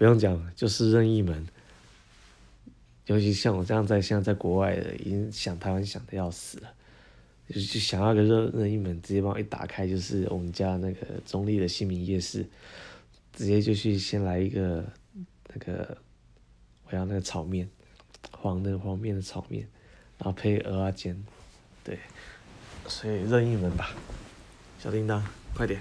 [0.00, 1.46] 不用讲，就是任意门。
[3.04, 6.72] 尤其像我这样在现在在国外的，已经想台湾想的要死了，
[7.50, 12.46] 就就想要个任任意门，直接帮我一打开就是我们家那个中立的新民夜市，
[13.34, 14.82] 直接就去先来一个
[15.48, 15.98] 那个
[16.88, 17.68] 我要那个炒面，
[18.30, 19.68] 黄的黄面的炒面，
[20.16, 21.22] 然后配鹅啊煎，
[21.84, 21.98] 对，
[22.86, 23.90] 所以任意门吧，
[24.78, 25.22] 小叮当，
[25.54, 25.78] 快点。